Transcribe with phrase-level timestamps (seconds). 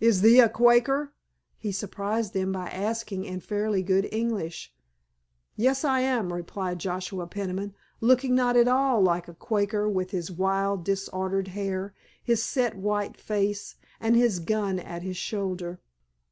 [0.00, 1.12] "Is thee a Quaker?"
[1.56, 4.74] he surprised them by asking in fairly good English.
[5.54, 10.28] "Yes, I am," replied Joshua Peniman, looking not at all like a Quaker with his
[10.28, 15.78] wild, disordered hair, his set white face and his gun at his shoulder.